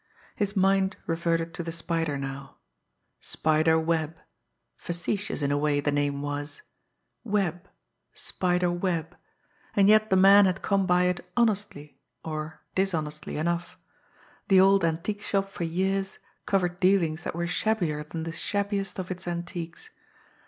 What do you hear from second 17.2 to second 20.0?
that were shabbier than the shabbiest of its antiques!